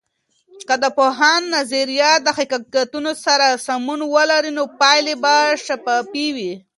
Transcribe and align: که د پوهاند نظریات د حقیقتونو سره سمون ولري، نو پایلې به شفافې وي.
که 0.67 0.75
د 0.83 0.85
پوهاند 0.97 1.45
نظریات 1.57 2.19
د 2.23 2.29
حقیقتونو 2.37 3.11
سره 3.25 3.47
سمون 3.65 3.99
ولري، 4.13 4.51
نو 4.57 4.63
پایلې 4.79 5.15
به 5.23 5.35
شفافې 5.65 6.27
وي. 6.35 6.53